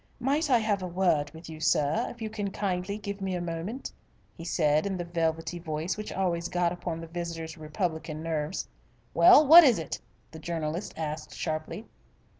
[0.19, 3.39] "Might I have a word with you, sir, if you can kindly give me a
[3.39, 3.91] moment?"
[4.35, 8.67] he said in the velvety voice which always got upon the visitor's republican nerves.
[9.13, 10.01] "Well, what is it?"
[10.31, 11.85] the journalist asked sharply.